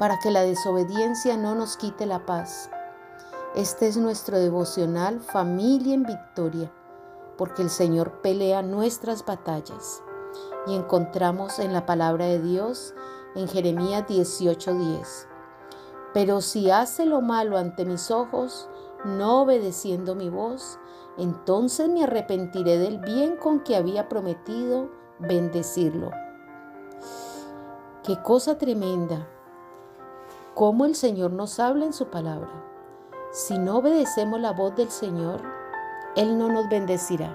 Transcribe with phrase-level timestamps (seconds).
[0.00, 2.70] para que la desobediencia no nos quite la paz.
[3.54, 6.72] Este es nuestro devocional Familia en Victoria,
[7.36, 10.02] porque el Señor pelea nuestras batallas.
[10.66, 12.94] Y encontramos en la palabra de Dios
[13.34, 15.28] en Jeremías 18:10.
[16.14, 18.70] Pero si hace lo malo ante mis ojos,
[19.04, 20.78] no obedeciendo mi voz,
[21.18, 26.10] entonces me arrepentiré del bien con que había prometido bendecirlo.
[28.02, 29.28] Qué cosa tremenda.
[30.60, 32.50] Cómo el Señor nos habla en su palabra.
[33.32, 35.40] Si no obedecemos la voz del Señor,
[36.16, 37.34] Él no nos bendecirá.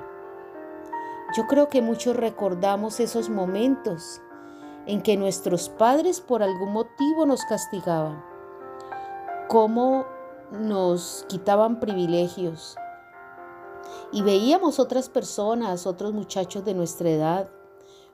[1.35, 4.21] Yo creo que muchos recordamos esos momentos
[4.85, 8.23] en que nuestros padres por algún motivo nos castigaban,
[9.47, 10.05] cómo
[10.51, 12.75] nos quitaban privilegios
[14.11, 17.49] y veíamos otras personas, otros muchachos de nuestra edad,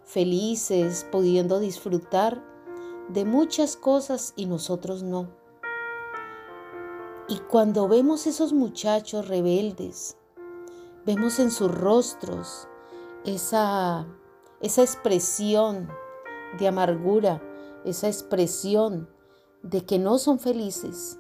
[0.06, 2.42] felices, pudiendo disfrutar
[3.14, 5.30] de muchas cosas y nosotros no.
[7.28, 10.18] Y cuando vemos esos muchachos rebeldes,
[11.06, 12.68] vemos en sus rostros
[13.26, 14.06] esa,
[14.60, 15.90] esa expresión
[16.60, 17.42] de amargura,
[17.86, 19.10] esa expresión
[19.64, 21.18] de que no son felices.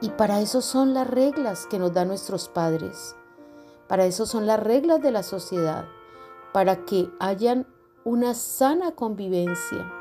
[0.00, 3.16] Y para eso son las reglas que nos dan nuestros padres.
[3.88, 5.86] Para eso son las reglas de la sociedad
[6.52, 7.66] para que hayan
[8.04, 9.92] una sana convivencia,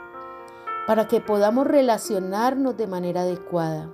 [0.88, 3.94] para que podamos relacionarnos de manera adecuada.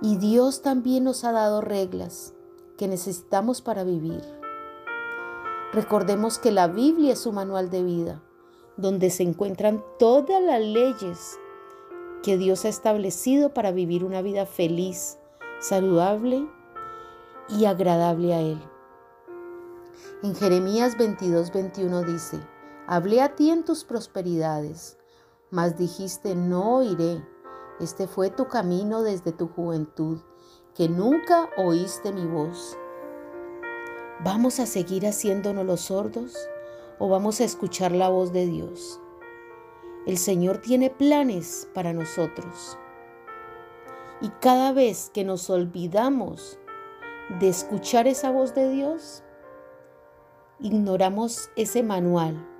[0.00, 2.34] Y Dios también nos ha dado reglas
[2.76, 4.22] que necesitamos para vivir.
[5.72, 8.22] Recordemos que la Biblia es su manual de vida,
[8.76, 11.38] donde se encuentran todas las leyes
[12.22, 15.18] que Dios ha establecido para vivir una vida feliz,
[15.60, 16.46] saludable
[17.48, 18.62] y agradable a Él.
[20.22, 22.40] En Jeremías 22, 21 dice,
[22.86, 24.98] Hablé a ti en tus prosperidades,
[25.52, 27.22] mas dijiste, no iré.
[27.78, 30.18] Este fue tu camino desde tu juventud,
[30.74, 32.78] que nunca oíste mi voz.
[34.24, 36.34] ¿Vamos a seguir haciéndonos los sordos
[36.98, 38.98] o vamos a escuchar la voz de Dios?
[40.06, 42.78] El Señor tiene planes para nosotros.
[44.22, 46.58] Y cada vez que nos olvidamos
[47.40, 49.22] de escuchar esa voz de Dios,
[50.60, 52.51] ignoramos ese manual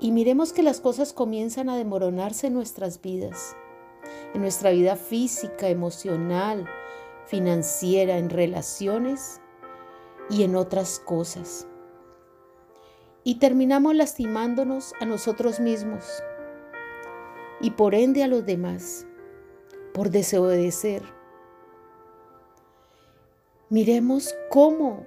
[0.00, 3.54] y miremos que las cosas comienzan a demoronarse en nuestras vidas,
[4.34, 6.66] en nuestra vida física, emocional,
[7.26, 9.40] financiera, en relaciones
[10.30, 11.66] y en otras cosas.
[13.24, 16.22] Y terminamos lastimándonos a nosotros mismos
[17.60, 19.06] y por ende a los demás,
[19.92, 21.02] por desobedecer.
[23.68, 25.06] Miremos cómo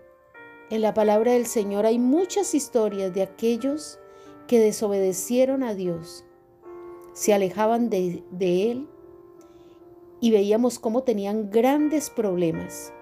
[0.69, 3.99] en la palabra del Señor hay muchas historias de aquellos
[4.53, 6.25] que desobedecieron a Dios,
[7.13, 8.87] se alejaban de, Él
[10.21, 12.93] y veíamos cómo tenían grandes problemas.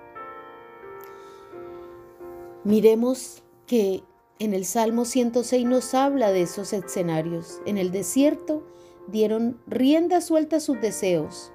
[2.64, 4.02] Miremos que
[4.40, 7.62] en el Salmo 106 nos habla de esos escenarios.
[7.66, 8.64] En el desierto
[9.10, 11.52] dieron rienda suelta a sus deseos,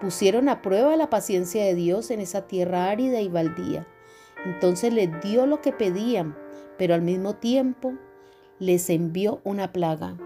[0.00, 3.86] pusieron a prueba la paciencia de Dios en esa tierra árida y baldía
[4.44, 6.36] entonces les dio lo que pedían,
[6.76, 7.94] pero al mismo tiempo
[8.58, 10.16] les envió una plaga.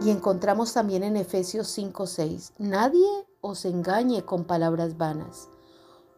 [0.00, 3.08] Y encontramos también en Efesios 5:6, nadie
[3.40, 5.48] os engañe con palabras vanas,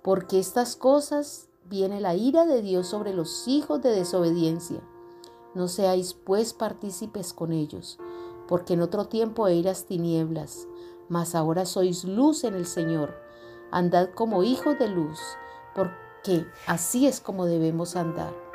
[0.03, 4.81] porque estas cosas viene la ira de Dios sobre los hijos de desobediencia.
[5.55, 7.99] No seáis pues partícipes con ellos,
[8.49, 10.67] porque en otro tiempo eras tinieblas,
[11.09, 13.15] mas ahora sois luz en el Señor.
[13.71, 15.19] Andad como hijos de luz,
[15.75, 18.48] porque que así es como debemos andar.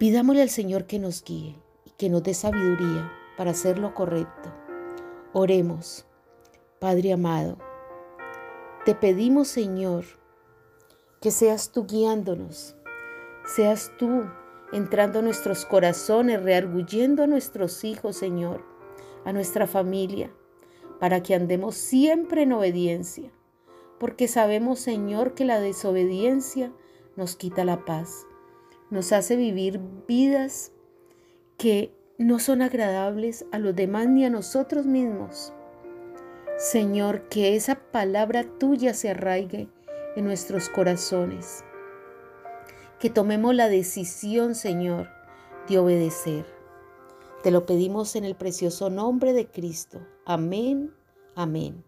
[0.00, 1.54] Pidámosle al Señor que nos guíe
[1.84, 4.52] y que nos dé sabiduría para hacer lo correcto.
[5.32, 6.06] Oremos,
[6.80, 7.58] Padre amado.
[8.84, 10.04] Te pedimos, Señor,
[11.20, 12.74] que seas tú guiándonos,
[13.44, 14.24] seas tú
[14.72, 18.64] entrando a nuestros corazones, rearguyendo a nuestros hijos, Señor,
[19.24, 20.32] a nuestra familia,
[20.98, 23.30] para que andemos siempre en obediencia
[24.00, 26.72] porque sabemos, Señor, que la desobediencia
[27.16, 28.26] nos quita la paz,
[28.90, 30.72] nos hace vivir vidas
[31.56, 35.52] que no son agradables a los demás ni a nosotros mismos.
[36.58, 39.68] Señor, que esa palabra tuya se arraigue
[40.16, 41.64] en nuestros corazones.
[42.98, 45.08] Que tomemos la decisión, Señor,
[45.68, 46.44] de obedecer.
[47.42, 50.06] Te lo pedimos en el precioso nombre de Cristo.
[50.26, 50.92] Amén,
[51.34, 51.82] amén.